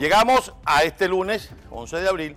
Llegamos 0.00 0.54
a 0.64 0.82
este 0.84 1.08
lunes, 1.08 1.50
11 1.68 2.00
de 2.00 2.08
abril, 2.08 2.36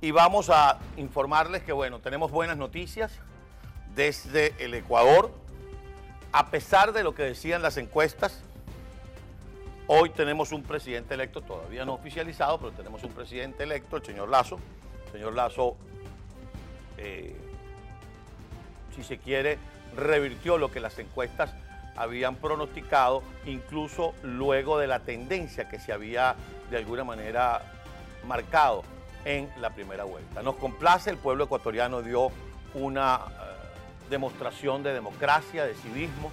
y 0.00 0.12
vamos 0.12 0.48
a 0.48 0.78
informarles 0.96 1.64
que, 1.64 1.72
bueno, 1.72 1.98
tenemos 1.98 2.30
buenas 2.30 2.56
noticias 2.56 3.10
desde 3.96 4.54
el 4.64 4.74
Ecuador. 4.74 5.32
A 6.30 6.52
pesar 6.52 6.92
de 6.92 7.02
lo 7.02 7.12
que 7.12 7.24
decían 7.24 7.62
las 7.62 7.78
encuestas, 7.78 8.44
hoy 9.88 10.10
tenemos 10.10 10.52
un 10.52 10.62
presidente 10.62 11.14
electo, 11.14 11.42
todavía 11.42 11.84
no 11.84 11.94
oficializado, 11.94 12.58
pero 12.58 12.70
tenemos 12.70 13.02
un 13.02 13.10
presidente 13.10 13.64
electo, 13.64 13.96
el 13.96 14.04
señor 14.04 14.28
Lazo. 14.28 14.60
El 15.06 15.12
señor 15.14 15.34
Lazo, 15.34 15.76
eh, 16.96 17.34
si 18.94 19.02
se 19.02 19.18
quiere, 19.18 19.58
revirtió 19.96 20.58
lo 20.58 20.70
que 20.70 20.78
las 20.78 20.96
encuestas 21.00 21.52
habían 21.96 22.36
pronosticado, 22.36 23.22
incluso 23.46 24.14
luego 24.22 24.78
de 24.78 24.86
la 24.86 25.00
tendencia 25.00 25.68
que 25.68 25.78
se 25.78 25.92
había 25.92 26.34
de 26.70 26.76
alguna 26.76 27.04
manera 27.04 27.62
marcado 28.26 28.82
en 29.24 29.50
la 29.60 29.70
primera 29.70 30.04
vuelta. 30.04 30.42
Nos 30.42 30.56
complace, 30.56 31.10
el 31.10 31.18
pueblo 31.18 31.44
ecuatoriano 31.44 32.02
dio 32.02 32.30
una 32.74 33.20
eh, 33.28 34.08
demostración 34.08 34.82
de 34.82 34.92
democracia, 34.92 35.64
de 35.64 35.74
civismo, 35.74 36.30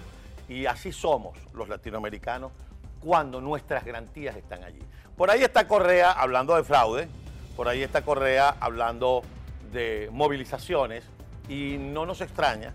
y 0.48 0.66
así 0.66 0.92
somos 0.92 1.38
los 1.54 1.68
latinoamericanos 1.68 2.52
cuando 3.00 3.42
nuestras 3.42 3.84
garantías 3.84 4.36
están 4.36 4.64
allí. 4.64 4.82
Por 5.18 5.30
ahí 5.30 5.44
está 5.44 5.68
Correa 5.68 6.12
hablando 6.12 6.55
de 6.55 6.64
fraude, 6.64 7.10
por 7.55 7.68
ahí 7.68 7.84
está 7.84 8.02
Correa 8.04 8.55
hablando 8.60 9.24
de 9.72 10.10
movilizaciones, 10.12 11.04
y 11.50 11.78
no 11.80 12.05
nos 12.05 12.22
extraña 12.22 12.74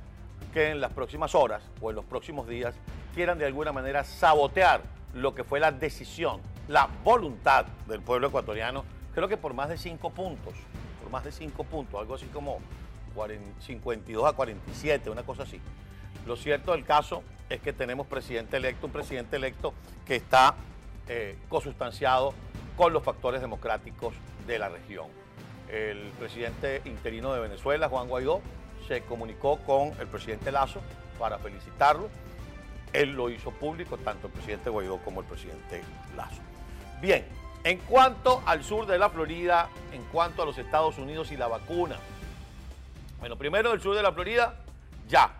que 0.52 0.70
en 0.70 0.80
las 0.80 0.92
próximas 0.92 1.34
horas 1.34 1.62
o 1.80 1.90
en 1.90 1.96
los 1.96 2.04
próximos 2.04 2.46
días 2.46 2.74
quieran 3.14 3.38
de 3.38 3.46
alguna 3.46 3.72
manera 3.72 4.04
sabotear 4.04 4.82
lo 5.14 5.34
que 5.34 5.44
fue 5.44 5.60
la 5.60 5.72
decisión, 5.72 6.40
la 6.68 6.88
voluntad 7.04 7.66
del 7.86 8.00
pueblo 8.00 8.28
ecuatoriano, 8.28 8.84
creo 9.14 9.28
que 9.28 9.36
por 9.36 9.54
más 9.54 9.68
de 9.68 9.78
cinco 9.78 10.10
puntos, 10.10 10.54
por 11.02 11.10
más 11.10 11.24
de 11.24 11.32
cinco 11.32 11.64
puntos, 11.64 12.00
algo 12.00 12.14
así 12.14 12.26
como 12.26 12.60
52 13.60 14.24
a 14.24 14.32
47, 14.32 15.10
una 15.10 15.22
cosa 15.22 15.42
así. 15.42 15.60
Lo 16.26 16.36
cierto 16.36 16.72
del 16.72 16.84
caso 16.84 17.22
es 17.50 17.60
que 17.60 17.72
tenemos 17.72 18.06
presidente 18.06 18.56
electo, 18.56 18.86
un 18.86 18.92
presidente 18.92 19.36
electo 19.36 19.74
que 20.06 20.16
está 20.16 20.54
eh, 21.08 21.36
consustanciado 21.48 22.32
con 22.76 22.92
los 22.92 23.02
factores 23.02 23.40
democráticos 23.40 24.14
de 24.46 24.58
la 24.58 24.68
región. 24.68 25.06
El 25.68 26.10
presidente 26.18 26.82
interino 26.84 27.34
de 27.34 27.40
Venezuela, 27.40 27.88
Juan 27.88 28.08
Guaidó, 28.08 28.40
se 28.82 29.02
comunicó 29.02 29.58
con 29.58 29.88
el 30.00 30.06
presidente 30.06 30.52
Lazo 30.52 30.80
para 31.18 31.38
felicitarlo. 31.38 32.08
Él 32.92 33.12
lo 33.12 33.30
hizo 33.30 33.50
público, 33.50 33.96
tanto 33.98 34.26
el 34.26 34.32
presidente 34.32 34.70
Guaidó 34.70 34.98
como 34.98 35.20
el 35.20 35.26
presidente 35.26 35.82
Lazo. 36.16 36.42
Bien, 37.00 37.24
en 37.64 37.78
cuanto 37.78 38.42
al 38.44 38.64
sur 38.64 38.86
de 38.86 38.98
la 38.98 39.08
Florida, 39.08 39.68
en 39.92 40.02
cuanto 40.04 40.42
a 40.42 40.46
los 40.46 40.58
Estados 40.58 40.98
Unidos 40.98 41.32
y 41.32 41.36
la 41.36 41.48
vacuna. 41.48 41.96
Bueno, 43.20 43.36
primero 43.36 43.70
del 43.70 43.80
sur 43.80 43.94
de 43.94 44.02
la 44.02 44.12
Florida, 44.12 44.56
ya, 45.08 45.32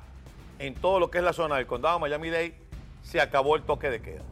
en 0.58 0.74
todo 0.74 1.00
lo 1.00 1.10
que 1.10 1.18
es 1.18 1.24
la 1.24 1.32
zona 1.32 1.56
del 1.56 1.66
condado 1.66 1.98
Miami-Dade, 1.98 2.54
se 3.02 3.20
acabó 3.20 3.56
el 3.56 3.62
toque 3.62 3.90
de 3.90 4.00
queda. 4.00 4.22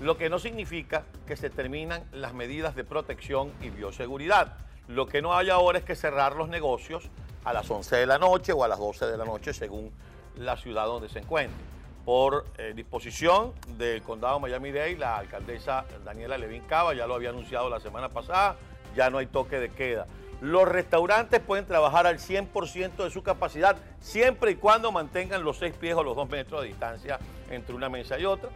Lo 0.00 0.16
que 0.16 0.30
no 0.30 0.38
significa 0.38 1.04
que 1.26 1.36
se 1.36 1.50
terminan 1.50 2.04
las 2.10 2.32
medidas 2.32 2.74
de 2.74 2.84
protección 2.84 3.52
y 3.60 3.68
bioseguridad. 3.68 4.56
Lo 4.88 5.06
que 5.06 5.20
no 5.20 5.34
hay 5.34 5.50
ahora 5.50 5.78
es 5.78 5.84
que 5.84 5.94
cerrar 5.94 6.36
los 6.36 6.48
negocios 6.48 7.10
a 7.44 7.52
las 7.52 7.70
11 7.70 7.96
de 7.96 8.06
la 8.06 8.18
noche 8.18 8.52
o 8.52 8.64
a 8.64 8.68
las 8.68 8.78
12 8.78 9.06
de 9.06 9.16
la 9.16 9.24
noche 9.24 9.52
según 9.52 9.90
la 10.36 10.56
ciudad 10.56 10.86
donde 10.86 11.08
se 11.08 11.20
encuentre. 11.20 11.64
Por 12.04 12.46
eh, 12.58 12.72
disposición 12.74 13.52
del 13.76 14.02
condado 14.02 14.40
Miami-Dade, 14.40 14.96
la 14.96 15.18
alcaldesa 15.18 15.84
Daniela 16.04 16.38
Levin 16.38 16.62
Cava 16.62 16.94
ya 16.94 17.06
lo 17.06 17.14
había 17.14 17.30
anunciado 17.30 17.68
la 17.68 17.80
semana 17.80 18.08
pasada, 18.08 18.56
ya 18.96 19.10
no 19.10 19.18
hay 19.18 19.26
toque 19.26 19.58
de 19.58 19.70
queda. 19.70 20.06
Los 20.40 20.66
restaurantes 20.66 21.40
pueden 21.40 21.66
trabajar 21.66 22.06
al 22.06 22.18
100% 22.18 23.04
de 23.04 23.10
su 23.10 23.22
capacidad 23.22 23.76
siempre 24.00 24.52
y 24.52 24.56
cuando 24.56 24.90
mantengan 24.90 25.44
los 25.44 25.58
6 25.58 25.74
pies 25.74 25.94
o 25.94 26.02
los 26.02 26.16
2 26.16 26.30
metros 26.30 26.62
de 26.62 26.68
distancia 26.68 27.18
entre 27.50 27.74
una 27.74 27.90
mesa 27.90 28.18
y 28.18 28.24
otra. 28.24 28.48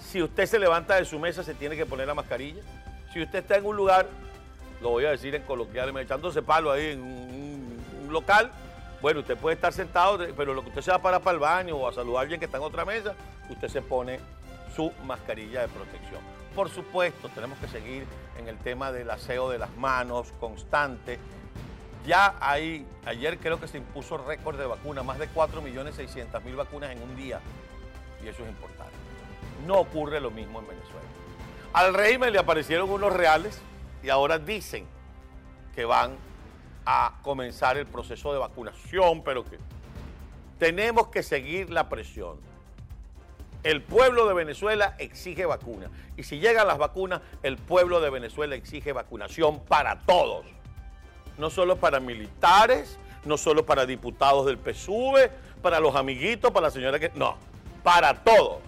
Si 0.00 0.20
usted 0.20 0.46
se 0.46 0.58
levanta 0.58 0.96
de 0.96 1.04
su 1.04 1.18
mesa 1.20 1.44
se 1.44 1.54
tiene 1.54 1.76
que 1.76 1.86
poner 1.86 2.08
la 2.08 2.14
mascarilla. 2.14 2.62
Si 3.12 3.22
usted 3.22 3.38
está 3.40 3.56
en 3.56 3.64
un 3.64 3.76
lugar, 3.76 4.08
lo 4.82 4.90
voy 4.90 5.04
a 5.04 5.10
decir 5.10 5.34
en 5.36 5.42
coloquial, 5.42 5.96
echándose 5.96 6.42
palo 6.42 6.72
ahí 6.72 6.90
en 6.90 7.00
un 7.00 7.53
local, 8.14 8.50
bueno, 9.02 9.20
usted 9.20 9.36
puede 9.36 9.56
estar 9.56 9.70
sentado, 9.74 10.18
pero 10.34 10.54
lo 10.54 10.62
que 10.62 10.70
usted 10.70 10.80
se 10.80 10.90
va 10.90 10.98
para 10.98 11.18
para 11.18 11.34
el 11.34 11.40
baño 11.40 11.76
o 11.76 11.86
a 11.86 11.92
saludar 11.92 12.20
a 12.20 12.22
alguien 12.22 12.40
que 12.40 12.46
está 12.46 12.56
en 12.56 12.64
otra 12.64 12.86
mesa, 12.86 13.14
usted 13.50 13.68
se 13.68 13.82
pone 13.82 14.18
su 14.74 14.90
mascarilla 15.04 15.60
de 15.60 15.68
protección. 15.68 16.20
Por 16.54 16.70
supuesto, 16.70 17.28
tenemos 17.28 17.58
que 17.58 17.68
seguir 17.68 18.06
en 18.38 18.48
el 18.48 18.56
tema 18.58 18.92
del 18.92 19.10
aseo 19.10 19.50
de 19.50 19.58
las 19.58 19.76
manos 19.76 20.32
constante. 20.40 21.18
Ya 22.06 22.34
hay, 22.40 22.86
ayer 23.04 23.38
creo 23.38 23.60
que 23.60 23.68
se 23.68 23.76
impuso 23.76 24.16
récord 24.16 24.58
de 24.58 24.66
vacunas, 24.66 25.04
más 25.04 25.18
de 25.18 25.28
4.600.000 25.28 26.56
vacunas 26.56 26.90
en 26.90 27.02
un 27.02 27.14
día. 27.16 27.40
Y 28.24 28.28
eso 28.28 28.42
es 28.42 28.48
importante. 28.48 28.94
No 29.66 29.80
ocurre 29.80 30.20
lo 30.20 30.30
mismo 30.30 30.60
en 30.60 30.68
Venezuela. 30.68 31.06
Al 31.74 31.92
régimen 31.92 32.32
le 32.32 32.38
aparecieron 32.38 32.88
unos 32.88 33.12
reales 33.12 33.60
y 34.02 34.08
ahora 34.08 34.38
dicen 34.38 34.86
que 35.74 35.84
van 35.84 36.16
a 36.86 37.18
comenzar 37.22 37.76
el 37.76 37.86
proceso 37.86 38.32
de 38.32 38.38
vacunación, 38.38 39.22
pero 39.22 39.44
que 39.44 39.58
tenemos 40.58 41.08
que 41.08 41.22
seguir 41.22 41.70
la 41.70 41.88
presión. 41.88 42.38
El 43.62 43.82
pueblo 43.82 44.26
de 44.26 44.34
Venezuela 44.34 44.94
exige 44.98 45.46
vacuna. 45.46 45.90
Y 46.18 46.22
si 46.24 46.38
llegan 46.38 46.66
las 46.66 46.76
vacunas, 46.76 47.22
el 47.42 47.56
pueblo 47.56 48.00
de 48.00 48.10
Venezuela 48.10 48.54
exige 48.54 48.92
vacunación 48.92 49.60
para 49.60 50.00
todos. 50.00 50.44
No 51.38 51.48
solo 51.48 51.76
para 51.76 51.98
militares, 51.98 52.98
no 53.24 53.38
solo 53.38 53.64
para 53.64 53.86
diputados 53.86 54.44
del 54.44 54.58
PSUV, 54.58 55.30
para 55.62 55.80
los 55.80 55.96
amiguitos, 55.96 56.50
para 56.52 56.66
la 56.66 56.70
señora 56.70 56.98
que... 56.98 57.10
No, 57.14 57.38
para 57.82 58.22
todos. 58.22 58.58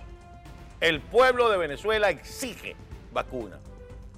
El 0.81 1.01
pueblo 1.01 1.51
de 1.51 1.59
Venezuela 1.59 2.09
exige 2.09 2.75
vacuna. 3.13 3.59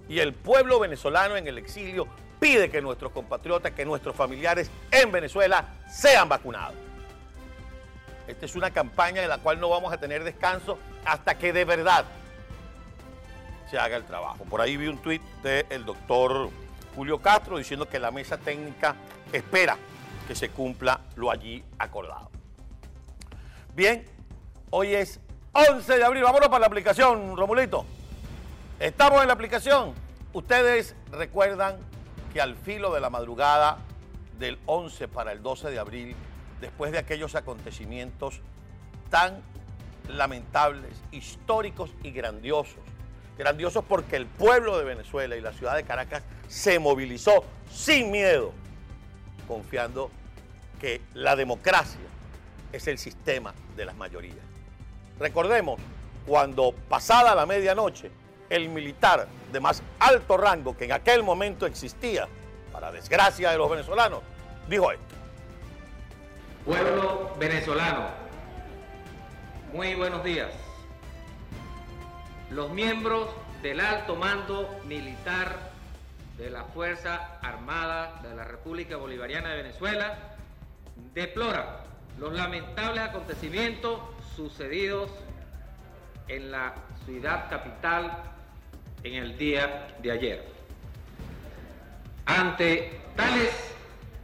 Y 0.08 0.20
el 0.20 0.32
pueblo 0.32 0.78
venezolano 0.78 1.36
en 1.36 1.48
el 1.48 1.58
exilio 1.58 2.06
pide 2.38 2.70
que 2.70 2.80
nuestros 2.80 3.12
compatriotas, 3.12 3.72
que 3.72 3.84
nuestros 3.84 4.14
familiares 4.14 4.70
en 4.90 5.10
Venezuela 5.10 5.64
sean 5.88 6.28
vacunados. 6.28 6.74
Esta 8.26 8.44
es 8.44 8.54
una 8.56 8.70
campaña 8.70 9.22
de 9.22 9.28
la 9.28 9.38
cual 9.38 9.58
no 9.58 9.70
vamos 9.70 9.92
a 9.92 9.96
tener 9.96 10.22
descanso 10.22 10.78
hasta 11.04 11.38
que 11.38 11.52
de 11.52 11.64
verdad 11.64 12.04
se 13.70 13.78
haga 13.78 13.96
el 13.96 14.04
trabajo. 14.04 14.44
Por 14.44 14.60
ahí 14.60 14.76
vi 14.76 14.86
un 14.86 14.98
tuit 14.98 15.22
del 15.42 15.84
doctor 15.84 16.50
Julio 16.94 17.18
Castro 17.20 17.58
diciendo 17.58 17.88
que 17.88 17.98
la 17.98 18.10
mesa 18.10 18.36
técnica 18.36 18.94
espera 19.32 19.76
que 20.26 20.34
se 20.34 20.50
cumpla 20.50 21.00
lo 21.16 21.30
allí 21.30 21.64
acordado. 21.78 22.30
Bien, 23.74 24.04
hoy 24.70 24.94
es 24.94 25.20
11 25.52 25.96
de 25.96 26.04
abril, 26.04 26.22
vámonos 26.22 26.48
para 26.48 26.60
la 26.60 26.66
aplicación, 26.66 27.36
Romulito. 27.36 27.86
Estamos 28.78 29.22
en 29.22 29.28
la 29.28 29.34
aplicación. 29.34 29.94
Ustedes 30.32 30.94
recuerdan 31.10 31.78
que 32.32 32.40
al 32.40 32.56
filo 32.56 32.92
de 32.92 33.00
la 33.00 33.10
madrugada 33.10 33.78
del 34.38 34.58
11 34.66 35.08
para 35.08 35.32
el 35.32 35.42
12 35.42 35.70
de 35.70 35.78
abril, 35.78 36.16
después 36.60 36.92
de 36.92 36.98
aquellos 36.98 37.34
acontecimientos 37.34 38.40
tan 39.10 39.42
lamentables, 40.08 40.92
históricos 41.12 41.90
y 42.02 42.10
grandiosos, 42.10 42.80
grandiosos 43.36 43.84
porque 43.84 44.16
el 44.16 44.26
pueblo 44.26 44.78
de 44.78 44.84
Venezuela 44.84 45.36
y 45.36 45.40
la 45.40 45.52
ciudad 45.52 45.76
de 45.76 45.84
Caracas 45.84 46.22
se 46.48 46.78
movilizó 46.78 47.44
sin 47.70 48.10
miedo, 48.10 48.52
confiando 49.46 50.10
que 50.80 51.00
la 51.14 51.36
democracia 51.36 52.00
es 52.72 52.86
el 52.86 52.98
sistema 52.98 53.54
de 53.76 53.84
las 53.84 53.96
mayorías. 53.96 54.36
Recordemos, 55.18 55.80
cuando 56.26 56.72
pasada 56.72 57.34
la 57.34 57.46
medianoche, 57.46 58.10
el 58.50 58.68
militar 58.68 59.26
de 59.52 59.60
más 59.60 59.82
alto 59.98 60.36
rango 60.36 60.76
que 60.76 60.86
en 60.86 60.92
aquel 60.92 61.22
momento 61.22 61.66
existía, 61.66 62.28
para 62.72 62.92
desgracia 62.92 63.50
de 63.50 63.58
los 63.58 63.70
venezolanos, 63.70 64.20
dijo 64.68 64.92
esto. 64.92 65.14
Pueblo 66.64 67.34
venezolano, 67.38 68.08
muy 69.72 69.94
buenos 69.94 70.22
días. 70.24 70.52
Los 72.50 72.70
miembros 72.70 73.28
del 73.62 73.80
alto 73.80 74.16
mando 74.16 74.80
militar 74.84 75.70
de 76.38 76.50
la 76.50 76.64
Fuerza 76.64 77.38
Armada 77.42 78.20
de 78.22 78.34
la 78.34 78.44
República 78.44 78.96
Bolivariana 78.96 79.50
de 79.50 79.56
Venezuela 79.62 80.18
deploran 81.14 81.66
los 82.18 82.32
lamentables 82.32 83.02
acontecimientos 83.02 84.00
sucedidos 84.36 85.10
en 86.28 86.50
la 86.50 86.74
ciudad 87.04 87.50
capital 87.50 88.22
en 89.02 89.14
el 89.14 89.38
día 89.38 89.88
de 90.02 90.12
ayer. 90.12 90.44
Ante 92.26 93.00
tales 93.16 93.50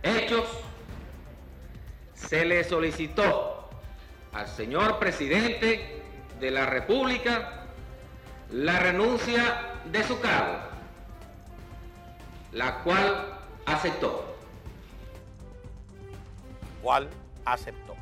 hechos, 0.03 0.45
se 2.15 2.45
le 2.45 2.65
solicitó 2.65 3.69
al 4.33 4.49
señor 4.49 4.99
presidente 4.99 6.03
de 6.41 6.51
la 6.51 6.67
República 6.67 7.67
la 8.51 8.79
renuncia 8.79 9.75
de 9.91 10.03
su 10.05 10.21
cargo 10.21 10.75
la 12.55 12.83
cual 12.83 13.37
aceptó. 13.67 14.37
¿Cuál 16.83 17.09
aceptó? 17.45 17.95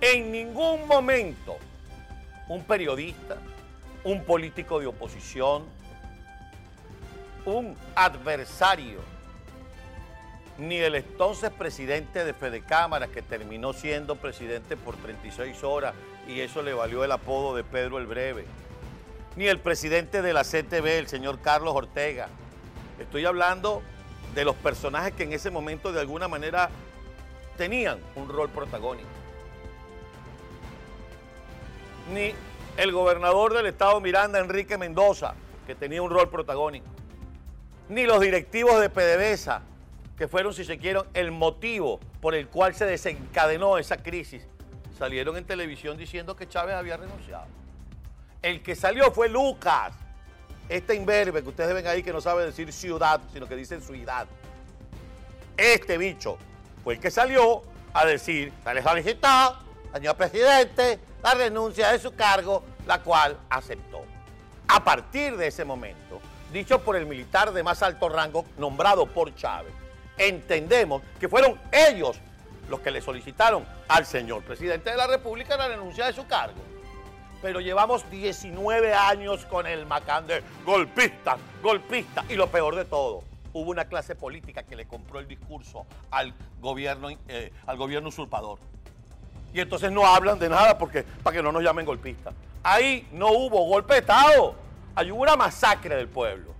En 0.00 0.30
ningún 0.32 0.86
momento 0.86 1.58
un 2.48 2.62
periodista, 2.64 3.36
un 4.04 4.24
político 4.24 4.80
de 4.80 4.86
oposición, 4.86 5.64
un 7.44 7.76
adversario, 7.94 9.00
ni 10.58 10.76
el 10.76 10.94
entonces 10.94 11.50
presidente 11.50 12.24
de 12.24 12.34
Fede 12.34 12.62
Cámara, 12.62 13.08
que 13.08 13.22
terminó 13.22 13.72
siendo 13.72 14.16
presidente 14.16 14.76
por 14.76 14.96
36 14.96 15.64
horas 15.64 15.94
y 16.28 16.40
eso 16.40 16.62
le 16.62 16.74
valió 16.74 17.02
el 17.02 17.12
apodo 17.12 17.56
de 17.56 17.64
Pedro 17.64 17.98
el 17.98 18.06
Breve, 18.06 18.44
ni 19.36 19.46
el 19.46 19.58
presidente 19.58 20.22
de 20.22 20.32
la 20.32 20.44
CTV, 20.44 20.98
el 20.98 21.08
señor 21.08 21.40
Carlos 21.40 21.74
Ortega. 21.74 22.28
Estoy 22.98 23.24
hablando 23.24 23.82
de 24.34 24.44
los 24.44 24.54
personajes 24.56 25.14
que 25.14 25.22
en 25.24 25.32
ese 25.32 25.50
momento 25.50 25.92
de 25.92 26.00
alguna 26.00 26.28
manera 26.28 26.70
tenían 27.56 27.98
un 28.14 28.28
rol 28.28 28.48
protagónico. 28.50 29.08
Ni 32.12 32.34
el 32.76 32.92
gobernador 32.92 33.54
del 33.54 33.66
estado 33.66 34.00
Miranda, 34.00 34.38
Enrique 34.38 34.78
Mendoza, 34.78 35.34
que 35.66 35.74
tenía 35.74 36.02
un 36.02 36.10
rol 36.10 36.28
protagónico. 36.28 36.86
Ni 37.88 38.06
los 38.06 38.20
directivos 38.20 38.80
de 38.80 38.88
PDVSA, 38.88 39.62
que 40.16 40.28
fueron, 40.28 40.54
si 40.54 40.64
se 40.64 40.78
quieren, 40.78 41.02
el 41.14 41.30
motivo 41.30 42.00
por 42.20 42.34
el 42.34 42.48
cual 42.48 42.74
se 42.74 42.86
desencadenó 42.86 43.78
esa 43.78 43.96
crisis, 43.96 44.46
salieron 44.98 45.36
en 45.36 45.44
televisión 45.44 45.96
diciendo 45.96 46.36
que 46.36 46.48
Chávez 46.48 46.74
había 46.74 46.96
renunciado. 46.96 47.46
El 48.42 48.62
que 48.62 48.74
salió 48.76 49.10
fue 49.10 49.28
Lucas, 49.28 49.92
este 50.68 50.94
imberbe 50.94 51.42
que 51.42 51.48
ustedes 51.48 51.74
ven 51.74 51.86
ahí 51.86 52.02
que 52.02 52.12
no 52.12 52.20
sabe 52.20 52.44
decir 52.44 52.72
ciudad, 52.72 53.20
sino 53.32 53.48
que 53.48 53.56
dice 53.56 53.80
ciudad. 53.80 54.26
Este 55.56 55.98
bicho 55.98 56.38
fue 56.84 56.94
el 56.94 57.00
que 57.00 57.10
salió 57.10 57.62
a 57.92 58.06
decir, 58.06 58.52
se 58.62 58.74
les 58.74 58.84
solicitó, 58.84 59.58
señor 59.92 60.16
presidente, 60.16 61.00
la 61.22 61.34
renuncia 61.34 61.92
de 61.92 61.98
su 61.98 62.14
cargo, 62.14 62.62
la 62.86 63.02
cual 63.02 63.36
aceptó. 63.48 64.02
A 64.68 64.82
partir 64.82 65.36
de 65.36 65.48
ese 65.48 65.64
momento, 65.64 66.20
dicho 66.52 66.80
por 66.80 66.96
el 66.96 67.06
militar 67.06 67.52
de 67.52 67.62
más 67.62 67.82
alto 67.82 68.08
rango 68.08 68.44
nombrado 68.56 69.06
por 69.06 69.34
Chávez, 69.34 69.72
entendemos 70.16 71.02
que 71.18 71.28
fueron 71.28 71.58
ellos 71.72 72.18
los 72.68 72.80
que 72.80 72.90
le 72.90 73.00
solicitaron 73.00 73.64
al 73.88 74.06
señor 74.06 74.42
presidente 74.44 74.90
de 74.90 74.96
la 74.96 75.06
República 75.06 75.56
la 75.56 75.68
renuncia 75.68 76.06
de 76.06 76.12
su 76.12 76.26
cargo. 76.26 76.60
Pero 77.42 77.60
llevamos 77.60 78.08
19 78.10 78.94
años 78.94 79.44
con 79.46 79.66
el 79.66 79.86
macán 79.86 80.26
de 80.26 80.42
golpista, 80.64 81.36
golpista, 81.62 82.24
y 82.28 82.34
lo 82.34 82.48
peor 82.48 82.76
de 82.76 82.84
todo, 82.84 83.24
hubo 83.52 83.70
una 83.70 83.86
clase 83.86 84.14
política 84.14 84.62
que 84.62 84.76
le 84.76 84.86
compró 84.86 85.18
el 85.18 85.26
discurso 85.26 85.86
al 86.10 86.34
gobierno, 86.60 87.08
eh, 87.28 87.52
al 87.66 87.76
gobierno 87.76 88.10
usurpador. 88.10 88.58
Y 89.52 89.60
entonces 89.60 89.90
no 89.90 90.06
hablan 90.06 90.38
de 90.38 90.48
nada 90.48 90.78
porque, 90.78 91.04
para 91.22 91.36
que 91.36 91.42
no 91.42 91.52
nos 91.52 91.62
llamen 91.62 91.84
golpistas. 91.84 92.34
Ahí 92.62 93.08
no 93.12 93.28
hubo 93.28 93.64
golpe 93.66 93.94
de 93.94 94.00
Estado. 94.00 94.54
Ahí 94.94 95.10
hubo 95.10 95.22
una 95.22 95.36
masacre 95.36 95.96
del 95.96 96.08
pueblo. 96.08 96.52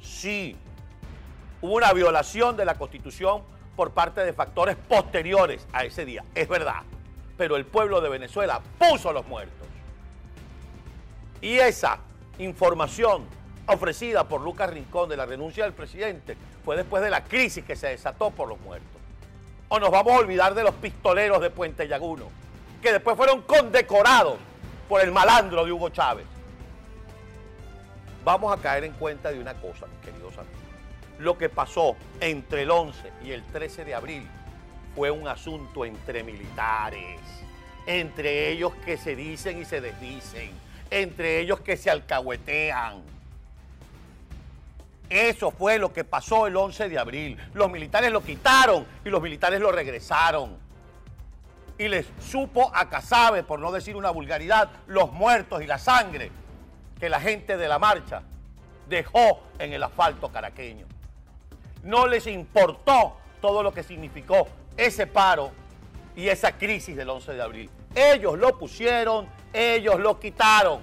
Sí, 0.00 0.56
hubo 1.60 1.74
una 1.74 1.92
violación 1.92 2.56
de 2.56 2.64
la 2.64 2.74
Constitución 2.76 3.42
por 3.76 3.92
parte 3.92 4.22
de 4.22 4.32
factores 4.32 4.76
posteriores 4.76 5.66
a 5.72 5.84
ese 5.84 6.04
día. 6.04 6.24
Es 6.34 6.48
verdad. 6.48 6.82
Pero 7.36 7.56
el 7.56 7.64
pueblo 7.64 8.00
de 8.00 8.08
Venezuela 8.08 8.60
puso 8.78 9.12
los 9.12 9.26
muertos. 9.26 9.66
Y 11.40 11.58
esa 11.58 11.98
información 12.38 13.24
ofrecida 13.66 14.24
por 14.24 14.40
Lucas 14.40 14.70
Rincón 14.70 15.08
de 15.08 15.16
la 15.16 15.26
renuncia 15.26 15.64
del 15.64 15.72
presidente 15.72 16.36
fue 16.64 16.76
después 16.76 17.02
de 17.02 17.10
la 17.10 17.24
crisis 17.24 17.64
que 17.64 17.76
se 17.76 17.88
desató 17.88 18.30
por 18.30 18.48
los 18.48 18.60
muertos. 18.60 19.01
O 19.74 19.80
nos 19.80 19.90
vamos 19.90 20.12
a 20.12 20.18
olvidar 20.18 20.52
de 20.52 20.64
los 20.64 20.74
pistoleros 20.74 21.40
de 21.40 21.48
Puente 21.48 21.88
Llaguno, 21.88 22.26
que 22.82 22.92
después 22.92 23.16
fueron 23.16 23.40
condecorados 23.40 24.36
por 24.86 25.00
el 25.00 25.10
malandro 25.10 25.64
de 25.64 25.72
Hugo 25.72 25.88
Chávez. 25.88 26.26
Vamos 28.22 28.54
a 28.54 28.60
caer 28.60 28.84
en 28.84 28.92
cuenta 28.92 29.32
de 29.32 29.40
una 29.40 29.54
cosa, 29.54 29.86
queridos 30.04 30.36
amigos. 30.36 30.60
Lo 31.20 31.38
que 31.38 31.48
pasó 31.48 31.96
entre 32.20 32.64
el 32.64 32.70
11 32.70 33.12
y 33.24 33.30
el 33.30 33.42
13 33.44 33.86
de 33.86 33.94
abril 33.94 34.28
fue 34.94 35.10
un 35.10 35.26
asunto 35.26 35.86
entre 35.86 36.22
militares, 36.22 37.18
entre 37.86 38.50
ellos 38.50 38.74
que 38.84 38.98
se 38.98 39.16
dicen 39.16 39.58
y 39.58 39.64
se 39.64 39.80
desdicen, 39.80 40.50
entre 40.90 41.40
ellos 41.40 41.60
que 41.60 41.78
se 41.78 41.88
alcahuetean 41.88 43.00
eso 45.12 45.50
fue 45.50 45.78
lo 45.78 45.92
que 45.92 46.04
pasó 46.04 46.46
el 46.46 46.56
11 46.56 46.88
de 46.88 46.98
abril. 46.98 47.38
Los 47.54 47.70
militares 47.70 48.10
lo 48.10 48.22
quitaron 48.22 48.86
y 49.04 49.10
los 49.10 49.20
militares 49.20 49.60
lo 49.60 49.70
regresaron. 49.70 50.56
Y 51.78 51.88
les 51.88 52.06
supo 52.20 52.70
a 52.74 52.88
Casabe, 52.88 53.42
por 53.42 53.60
no 53.60 53.72
decir 53.72 53.96
una 53.96 54.10
vulgaridad, 54.10 54.70
los 54.86 55.12
muertos 55.12 55.62
y 55.62 55.66
la 55.66 55.78
sangre 55.78 56.30
que 56.98 57.08
la 57.08 57.20
gente 57.20 57.56
de 57.56 57.68
la 57.68 57.78
marcha 57.78 58.22
dejó 58.88 59.42
en 59.58 59.72
el 59.72 59.82
asfalto 59.82 60.30
caraqueño. 60.30 60.86
No 61.82 62.06
les 62.06 62.26
importó 62.26 63.16
todo 63.40 63.62
lo 63.62 63.74
que 63.74 63.82
significó 63.82 64.48
ese 64.76 65.06
paro 65.06 65.50
y 66.14 66.28
esa 66.28 66.52
crisis 66.52 66.96
del 66.96 67.10
11 67.10 67.32
de 67.32 67.42
abril. 67.42 67.70
Ellos 67.94 68.38
lo 68.38 68.56
pusieron, 68.58 69.28
ellos 69.52 69.98
lo 69.98 70.18
quitaron. 70.18 70.80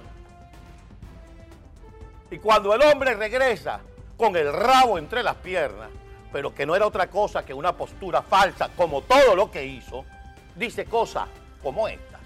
Y 2.30 2.38
cuando 2.38 2.74
el 2.74 2.82
hombre 2.82 3.14
regresa, 3.14 3.80
con 4.20 4.36
el 4.36 4.52
rabo 4.52 4.98
entre 4.98 5.22
las 5.22 5.36
piernas, 5.36 5.88
pero 6.30 6.54
que 6.54 6.66
no 6.66 6.76
era 6.76 6.86
otra 6.86 7.08
cosa 7.08 7.42
que 7.42 7.54
una 7.54 7.74
postura 7.74 8.20
falsa, 8.20 8.68
como 8.76 9.00
todo 9.00 9.34
lo 9.34 9.50
que 9.50 9.64
hizo, 9.64 10.04
dice 10.54 10.84
cosas 10.84 11.26
como 11.62 11.88
estas. 11.88 12.20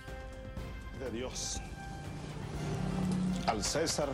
De 0.99 1.17
Dios. 1.17 1.61
Al 3.47 3.63
César 3.63 4.09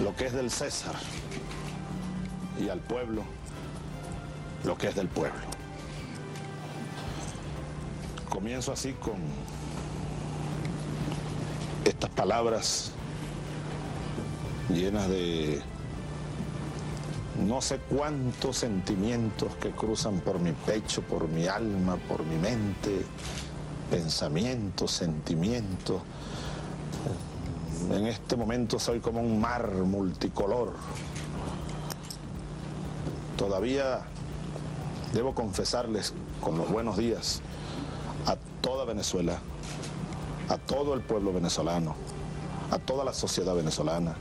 lo 0.00 0.16
que 0.16 0.24
es 0.24 0.32
del 0.32 0.50
César 0.50 0.94
y 2.58 2.70
al 2.70 2.80
pueblo 2.80 3.24
lo 4.64 4.78
que 4.78 4.88
es 4.88 4.94
del 4.94 5.08
pueblo. 5.08 5.40
Comienzo 8.30 8.72
así 8.72 8.94
con 8.94 9.16
estas 11.84 12.08
palabras 12.08 12.92
llenas 14.70 15.10
de 15.10 15.62
no 17.46 17.60
sé 17.60 17.78
cuántos 17.78 18.58
sentimientos 18.58 19.54
que 19.56 19.70
cruzan 19.70 20.20
por 20.20 20.38
mi 20.38 20.52
pecho, 20.52 21.02
por 21.02 21.28
mi 21.28 21.46
alma, 21.46 21.96
por 22.08 22.24
mi 22.24 22.36
mente, 22.36 23.04
pensamientos, 23.90 24.90
sentimientos. 24.90 26.02
En 27.90 28.06
este 28.06 28.36
momento 28.36 28.78
soy 28.78 29.00
como 29.00 29.20
un 29.20 29.40
mar 29.40 29.70
multicolor. 29.72 30.74
Todavía 33.36 34.00
debo 35.12 35.34
confesarles 35.34 36.14
con 36.40 36.56
los 36.56 36.70
buenos 36.70 36.96
días 36.96 37.42
a 38.26 38.36
toda 38.62 38.84
Venezuela, 38.84 39.38
a 40.48 40.56
todo 40.56 40.94
el 40.94 41.02
pueblo 41.02 41.32
venezolano, 41.32 41.94
a 42.70 42.78
toda 42.78 43.04
la 43.04 43.12
sociedad 43.12 43.54
venezolana 43.54 44.16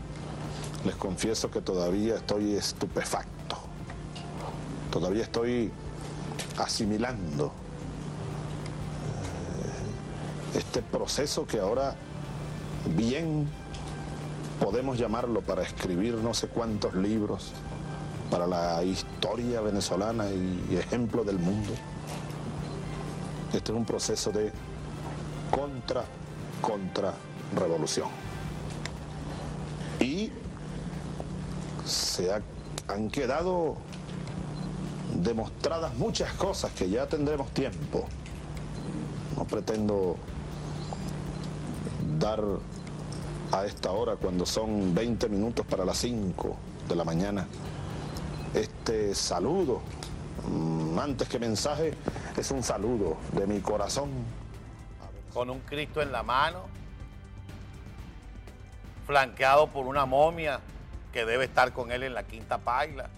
les 0.85 0.95
confieso 0.95 1.49
que 1.49 1.61
todavía 1.61 2.15
estoy 2.15 2.55
estupefacto. 2.55 3.57
Todavía 4.91 5.23
estoy 5.23 5.71
asimilando 6.57 7.51
eh, 10.55 10.59
este 10.59 10.81
proceso 10.81 11.47
que 11.47 11.59
ahora 11.59 11.95
bien 12.95 13.47
podemos 14.59 14.97
llamarlo 14.97 15.41
para 15.41 15.63
escribir 15.63 16.15
no 16.15 16.33
sé 16.33 16.47
cuántos 16.47 16.93
libros 16.95 17.51
para 18.29 18.45
la 18.45 18.83
historia 18.83 19.61
venezolana 19.61 20.25
y 20.29 20.75
ejemplo 20.75 21.23
del 21.23 21.39
mundo. 21.39 21.71
Este 23.53 23.71
es 23.71 23.77
un 23.77 23.85
proceso 23.85 24.31
de 24.31 24.51
contra, 25.51 26.03
contra 26.61 27.13
revolución. 27.55 28.09
Y 29.99 30.31
se 32.13 32.31
han 32.87 33.09
quedado 33.09 33.75
demostradas 35.15 35.95
muchas 35.95 36.31
cosas 36.33 36.71
que 36.73 36.87
ya 36.87 37.07
tendremos 37.07 37.49
tiempo. 37.51 38.05
No 39.35 39.45
pretendo 39.45 40.17
dar 42.19 42.39
a 43.51 43.65
esta 43.65 43.91
hora, 43.91 44.15
cuando 44.15 44.45
son 44.45 44.93
20 44.93 45.27
minutos 45.27 45.65
para 45.65 45.85
las 45.85 45.97
5 45.97 46.55
de 46.87 46.95
la 46.95 47.03
mañana, 47.03 47.47
este 48.53 49.15
saludo. 49.15 49.81
Mm, 50.47 50.99
antes 50.99 51.27
que 51.27 51.39
mensaje, 51.39 51.95
es 52.37 52.51
un 52.51 52.61
saludo 52.61 53.17
de 53.31 53.47
mi 53.47 53.59
corazón. 53.59 54.11
Con 55.33 55.49
un 55.49 55.61
Cristo 55.61 55.99
en 55.99 56.11
la 56.11 56.21
mano, 56.21 56.59
flanqueado 59.07 59.65
por 59.65 59.87
una 59.87 60.05
momia 60.05 60.59
que 61.13 61.25
debe 61.25 61.45
estar 61.45 61.71
con 61.71 61.91
él 61.91 62.03
en 62.03 62.13
la 62.13 62.23
quinta 62.23 62.57
paila. 62.57 63.09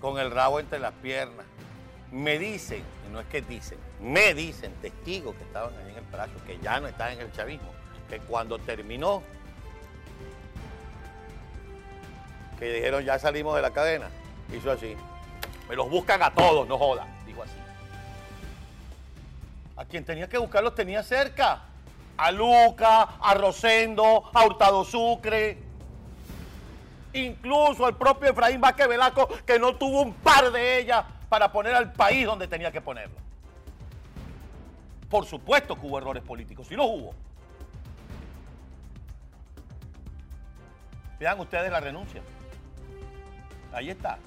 con 0.00 0.18
el 0.18 0.30
rabo 0.30 0.58
entre 0.58 0.78
las 0.78 0.94
piernas. 0.94 1.44
Me 2.10 2.38
dicen, 2.38 2.82
y 3.06 3.12
no 3.12 3.20
es 3.20 3.26
que 3.26 3.42
dicen, 3.42 3.78
me 4.00 4.32
dicen 4.32 4.72
testigos 4.80 5.36
que 5.36 5.42
estaban 5.42 5.76
ahí 5.76 5.90
en 5.90 5.98
el 5.98 6.04
palacio, 6.04 6.42
que 6.46 6.58
ya 6.58 6.80
no 6.80 6.88
están 6.88 7.12
en 7.12 7.20
el 7.20 7.32
chavismo, 7.32 7.70
que 8.08 8.18
cuando 8.20 8.58
terminó, 8.58 9.22
que 12.58 12.72
dijeron 12.72 13.04
ya 13.04 13.18
salimos 13.18 13.54
de 13.56 13.62
la 13.62 13.72
cadena, 13.72 14.08
hizo 14.56 14.70
así. 14.72 14.96
Me 15.68 15.76
los 15.76 15.90
buscan 15.90 16.22
a 16.22 16.32
todos, 16.34 16.66
no 16.66 16.78
joda, 16.78 17.06
dijo 17.26 17.42
así. 17.42 17.52
A 19.76 19.84
quien 19.84 20.02
tenía 20.04 20.30
que 20.30 20.38
buscarlos 20.38 20.74
tenía 20.74 21.02
cerca. 21.02 21.64
A 22.16 22.30
Luca, 22.32 23.02
a 23.20 23.34
Rosendo, 23.34 24.30
a 24.32 24.46
Hurtado 24.46 24.84
Sucre. 24.84 25.59
Incluso 27.12 27.86
al 27.86 27.96
propio 27.96 28.30
Efraín 28.30 28.60
Vázquez 28.60 28.88
Velasco, 28.88 29.28
que 29.44 29.58
no 29.58 29.74
tuvo 29.76 30.02
un 30.02 30.14
par 30.14 30.50
de 30.52 30.78
ellas 30.78 31.04
para 31.28 31.50
poner 31.50 31.74
al 31.74 31.92
país 31.92 32.26
donde 32.26 32.46
tenía 32.46 32.70
que 32.70 32.80
ponerlo. 32.80 33.16
Por 35.08 35.26
supuesto 35.26 35.74
que 35.74 35.86
hubo 35.86 35.98
errores 35.98 36.22
políticos, 36.22 36.68
sí 36.68 36.76
los 36.76 36.86
hubo. 36.86 37.14
Vean 41.18 41.38
ustedes 41.40 41.70
la 41.70 41.80
renuncia. 41.80 42.22
Ahí 43.72 43.90
está. 43.90 44.18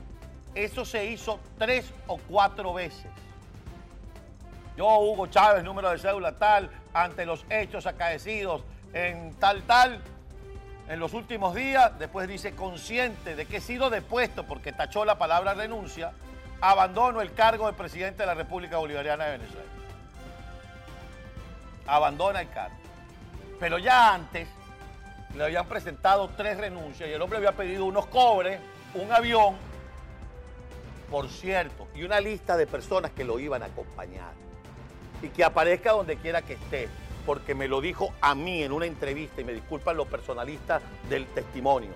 Eso 0.53 0.85
se 0.85 1.05
hizo 1.05 1.39
tres 1.57 1.91
o 2.07 2.17
cuatro 2.17 2.73
veces. 2.73 3.07
Yo, 4.77 4.99
Hugo 4.99 5.27
Chávez, 5.27 5.63
número 5.63 5.89
de 5.89 5.97
cédula 5.97 6.37
tal, 6.37 6.69
ante 6.93 7.25
los 7.25 7.45
hechos 7.49 7.85
acaecidos 7.85 8.63
en 8.93 9.33
tal, 9.35 9.63
tal, 9.63 10.01
en 10.89 10.99
los 10.99 11.13
últimos 11.13 11.55
días, 11.55 11.97
después 11.97 12.27
dice 12.27 12.55
consciente 12.55 13.35
de 13.35 13.45
que 13.45 13.57
he 13.57 13.61
sido 13.61 13.89
depuesto 13.89 14.43
porque 14.45 14.73
tachó 14.73 15.05
la 15.05 15.17
palabra 15.17 15.53
renuncia, 15.53 16.11
abandono 16.61 17.21
el 17.21 17.33
cargo 17.33 17.67
de 17.67 17.73
presidente 17.73 18.23
de 18.23 18.27
la 18.27 18.33
República 18.33 18.77
Bolivariana 18.77 19.25
de 19.25 19.37
Venezuela. 19.37 19.67
Abandona 21.87 22.41
el 22.41 22.49
cargo. 22.49 22.75
Pero 23.59 23.77
ya 23.77 24.13
antes 24.13 24.47
le 25.35 25.43
habían 25.43 25.65
presentado 25.67 26.29
tres 26.35 26.57
renuncias 26.57 27.09
y 27.09 27.13
el 27.13 27.21
hombre 27.21 27.37
había 27.37 27.53
pedido 27.53 27.85
unos 27.85 28.05
cobres, 28.07 28.59
un 28.93 29.11
avión, 29.11 29.55
por 31.09 31.29
cierto, 31.29 31.87
y 31.95 32.03
una 32.03 32.19
lista 32.19 32.57
de 32.57 32.67
personas 32.67 33.11
que 33.11 33.23
lo 33.23 33.39
iban 33.39 33.63
a 33.63 33.67
acompañar. 33.67 34.33
Y 35.21 35.29
que 35.29 35.43
aparezca 35.43 35.93
donde 35.93 36.17
quiera 36.17 36.41
que 36.41 36.53
esté, 36.53 36.89
porque 37.25 37.55
me 37.55 37.67
lo 37.67 37.81
dijo 37.81 38.13
a 38.21 38.35
mí 38.35 38.63
en 38.63 38.71
una 38.71 38.85
entrevista, 38.85 39.41
y 39.41 39.43
me 39.43 39.53
disculpan 39.53 39.97
los 39.97 40.07
personalistas 40.07 40.81
del 41.09 41.25
testimonio. 41.27 41.91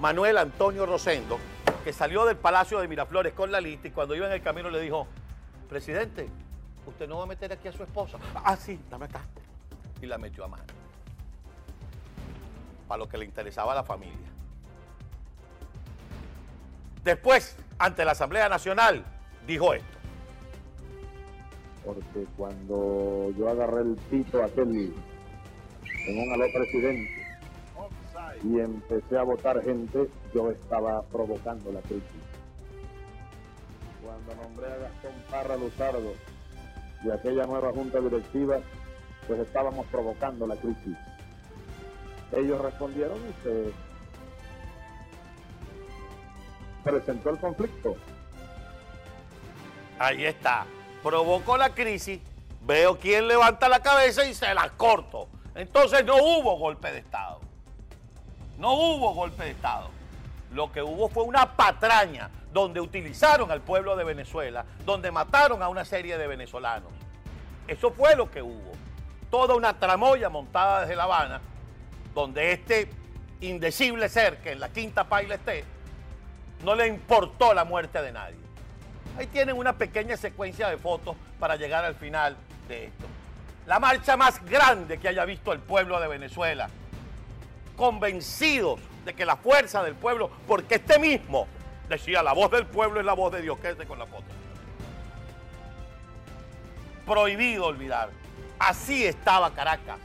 Manuel 0.00 0.38
Antonio 0.38 0.86
Rosendo, 0.86 1.38
que 1.84 1.92
salió 1.92 2.24
del 2.24 2.36
Palacio 2.36 2.80
de 2.80 2.88
Miraflores 2.88 3.34
con 3.34 3.52
la 3.52 3.60
lista 3.60 3.88
y 3.88 3.90
cuando 3.90 4.14
iba 4.14 4.26
en 4.26 4.32
el 4.32 4.42
camino 4.42 4.70
le 4.70 4.80
dijo, 4.80 5.06
presidente, 5.68 6.28
usted 6.86 7.08
no 7.08 7.18
va 7.18 7.24
a 7.24 7.26
meter 7.26 7.52
aquí 7.52 7.68
a 7.68 7.72
su 7.72 7.82
esposa. 7.82 8.18
Ah, 8.34 8.56
sí, 8.56 8.80
dame 8.90 9.06
acá. 9.06 9.22
Y 10.00 10.06
la 10.06 10.18
metió 10.18 10.44
a 10.44 10.48
mano. 10.48 10.64
Para 12.88 12.98
lo 12.98 13.08
que 13.08 13.18
le 13.18 13.24
interesaba 13.24 13.72
a 13.72 13.74
la 13.76 13.84
familia. 13.84 14.16
Después, 17.04 17.56
ante 17.78 18.04
la 18.04 18.12
Asamblea 18.12 18.48
Nacional, 18.48 19.04
dijo 19.46 19.74
esto. 19.74 19.99
Porque 21.84 22.26
cuando 22.36 23.32
yo 23.36 23.48
agarré 23.48 23.82
el 23.82 23.96
pito 24.10 24.42
aquel 24.42 24.92
en 26.06 26.18
un 26.18 26.32
aló 26.32 26.44
presidente 26.52 27.20
y 28.44 28.58
empecé 28.58 29.18
a 29.18 29.22
votar 29.22 29.62
gente, 29.62 30.08
yo 30.34 30.50
estaba 30.50 31.02
provocando 31.02 31.72
la 31.72 31.80
crisis. 31.80 32.04
Cuando 34.02 34.34
nombré 34.42 34.66
a 34.66 34.76
Gastón 34.76 35.12
Parra 35.30 35.56
Luzardo 35.56 36.12
y 37.04 37.10
aquella 37.10 37.46
nueva 37.46 37.72
junta 37.72 38.00
directiva, 38.00 38.60
pues 39.26 39.40
estábamos 39.40 39.86
provocando 39.86 40.46
la 40.46 40.56
crisis. 40.56 40.96
Ellos 42.32 42.60
respondieron 42.60 43.18
y 43.18 43.42
se 43.42 43.72
presentó 46.84 47.30
el 47.30 47.38
conflicto. 47.38 47.96
Ahí 49.98 50.24
está. 50.24 50.66
Provocó 51.02 51.56
la 51.56 51.70
crisis, 51.70 52.20
veo 52.62 52.98
quién 52.98 53.26
levanta 53.26 53.68
la 53.68 53.80
cabeza 53.80 54.24
y 54.26 54.34
se 54.34 54.52
la 54.52 54.68
corto. 54.70 55.28
Entonces 55.54 56.04
no 56.04 56.16
hubo 56.16 56.56
golpe 56.56 56.92
de 56.92 56.98
Estado. 56.98 57.40
No 58.58 58.74
hubo 58.74 59.14
golpe 59.14 59.44
de 59.44 59.50
Estado. 59.50 59.90
Lo 60.52 60.70
que 60.70 60.82
hubo 60.82 61.08
fue 61.08 61.24
una 61.24 61.56
patraña 61.56 62.30
donde 62.52 62.80
utilizaron 62.80 63.50
al 63.50 63.60
pueblo 63.60 63.96
de 63.96 64.04
Venezuela, 64.04 64.64
donde 64.84 65.10
mataron 65.10 65.62
a 65.62 65.68
una 65.68 65.84
serie 65.84 66.18
de 66.18 66.26
venezolanos. 66.26 66.90
Eso 67.66 67.92
fue 67.92 68.16
lo 68.16 68.30
que 68.30 68.42
hubo. 68.42 68.72
Toda 69.30 69.54
una 69.54 69.78
tramoya 69.78 70.28
montada 70.28 70.80
desde 70.80 70.96
La 70.96 71.04
Habana, 71.04 71.40
donde 72.14 72.52
este 72.52 72.90
indecible 73.40 74.08
ser 74.08 74.38
que 74.38 74.52
en 74.52 74.60
la 74.60 74.68
quinta 74.68 75.04
paila 75.04 75.36
esté, 75.36 75.64
no 76.64 76.74
le 76.74 76.88
importó 76.88 77.54
la 77.54 77.64
muerte 77.64 78.02
de 78.02 78.12
nadie. 78.12 78.49
Ahí 79.18 79.26
tienen 79.26 79.56
una 79.56 79.74
pequeña 79.74 80.16
secuencia 80.16 80.68
de 80.68 80.78
fotos 80.78 81.16
para 81.38 81.56
llegar 81.56 81.84
al 81.84 81.94
final 81.94 82.36
de 82.68 82.86
esto. 82.86 83.06
La 83.66 83.78
marcha 83.78 84.16
más 84.16 84.44
grande 84.44 84.98
que 84.98 85.08
haya 85.08 85.24
visto 85.24 85.52
el 85.52 85.60
pueblo 85.60 86.00
de 86.00 86.08
Venezuela. 86.08 86.68
Convencidos 87.76 88.80
de 89.04 89.14
que 89.14 89.24
la 89.24 89.36
fuerza 89.36 89.82
del 89.82 89.94
pueblo, 89.94 90.30
porque 90.46 90.76
este 90.76 90.98
mismo 90.98 91.46
decía, 91.88 92.22
la 92.22 92.32
voz 92.32 92.50
del 92.50 92.66
pueblo 92.66 93.00
es 93.00 93.06
la 93.06 93.14
voz 93.14 93.32
de 93.32 93.42
Dios, 93.42 93.58
quédate 93.58 93.86
con 93.86 93.98
la 93.98 94.06
foto. 94.06 94.24
Prohibido 97.06 97.66
olvidar. 97.66 98.10
Así 98.58 99.04
estaba 99.04 99.52
Caracas, 99.52 99.98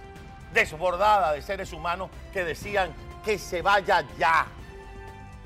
desbordada 0.54 1.34
de 1.34 1.42
seres 1.42 1.74
humanos 1.74 2.10
que 2.34 2.44
decían 2.44 2.94
que 3.24 3.38
se 3.38 3.62
vaya 3.62 4.06
ya. 4.18 4.48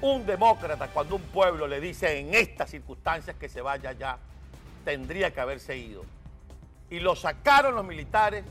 Un 0.02 0.26
demócrata, 0.26 0.88
cuando 0.88 1.18
un 1.18 1.22
pueblo 1.24 1.68
le 1.68 1.82
dice 1.82 2.20
en 2.20 2.34
estas 2.34 2.70
circunstancias 2.70 3.36
que 3.36 3.50
se 3.50 3.62
vaya 3.62 3.92
ya, 3.92 4.18
tendría 4.86 5.34
que 5.34 5.42
haberse 5.42 5.78
ido. 5.78 6.04
Y 6.90 7.00
lo 7.00 7.16
sacaron 7.16 7.76
los 7.76 7.86
militares 7.86 8.46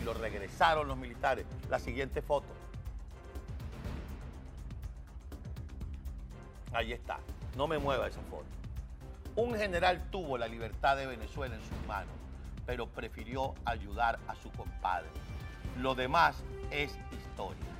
y 0.00 0.04
lo 0.04 0.14
regresaron 0.14 0.86
los 0.86 0.96
militares. 0.96 1.46
La 1.68 1.78
siguiente 1.78 2.22
foto. 2.22 2.46
Ahí 6.72 6.92
está. 6.92 7.18
No 7.56 7.66
me 7.66 7.78
mueva 7.78 8.06
esa 8.06 8.20
foto. 8.30 8.46
Un 9.36 9.56
general 9.56 10.10
tuvo 10.10 10.38
la 10.38 10.46
libertad 10.46 10.96
de 10.96 11.06
Venezuela 11.06 11.56
en 11.56 11.60
sus 11.60 11.86
manos, 11.88 12.14
pero 12.66 12.86
prefirió 12.86 13.54
ayudar 13.64 14.20
a 14.28 14.36
su 14.36 14.50
compadre. 14.52 15.08
Lo 15.78 15.96
demás 15.96 16.36
es 16.70 16.96
historia. 17.12 17.74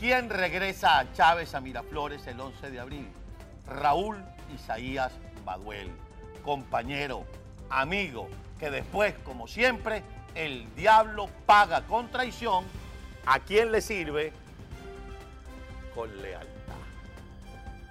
¿Quién 0.00 0.30
regresa 0.30 0.98
a 0.98 1.12
Chávez 1.12 1.54
a 1.54 1.60
Miraflores 1.60 2.26
el 2.26 2.40
11 2.40 2.70
de 2.70 2.80
abril? 2.80 3.12
Raúl 3.66 4.16
Isaías 4.54 5.12
Baduel, 5.44 5.90
compañero, 6.42 7.26
amigo, 7.68 8.26
que 8.58 8.70
después, 8.70 9.14
como 9.26 9.46
siempre, 9.46 10.02
el 10.34 10.74
diablo 10.74 11.28
paga 11.44 11.82
con 11.82 12.10
traición. 12.10 12.64
¿A 13.26 13.40
quién 13.40 13.72
le 13.72 13.82
sirve? 13.82 14.32
Con 15.94 16.22
lealtad. 16.22 16.48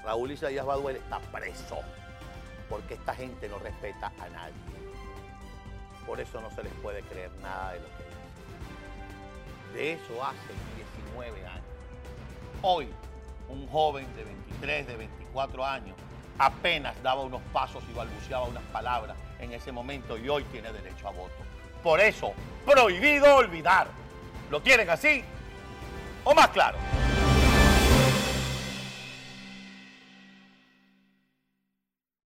Raúl 0.04 0.32
Isaías 0.32 0.66
Baduel 0.66 0.96
está 0.96 1.20
preso 1.20 1.78
porque 2.72 2.96
esta 2.96 3.14
gente 3.14 3.48
no 3.50 3.60
respeta 3.60 4.12
a 4.20 4.30
nadie. 4.30 4.56
Por 6.08 6.20
eso 6.20 6.42
no 6.42 6.50
se 6.50 6.64
les 6.64 6.74
puede 6.82 7.04
creer 7.04 7.30
nada 7.44 7.74
de 7.74 7.82
lo 7.82 7.86
que 7.86 8.04
dicen. 8.04 9.74
De 9.76 9.94
eso 9.94 10.26
hace 10.26 10.54
19 11.14 11.46
años. 11.46 11.69
Hoy, 12.62 12.90
un 13.48 13.68
joven 13.70 14.06
de 14.18 14.24
23, 14.26 14.88
de 14.88 14.98
24 14.98 15.66
años, 15.66 15.96
apenas 16.38 17.02
daba 17.02 17.22
unos 17.22 17.42
pasos 17.54 17.82
y 17.90 17.94
balbuceaba 17.94 18.46
unas 18.46 18.64
palabras 18.64 19.16
en 19.40 19.54
ese 19.54 19.72
momento 19.72 20.18
y 20.18 20.28
hoy 20.28 20.44
tiene 20.46 20.70
derecho 20.74 21.08
a 21.08 21.12
voto. 21.12 21.32
Por 21.82 22.02
eso, 22.02 22.34
prohibido 22.66 23.34
olvidar. 23.38 23.88
¿Lo 24.52 24.62
quieren 24.62 24.90
así 24.90 25.24
o 26.26 26.34
más 26.34 26.50
claro? 26.50 26.78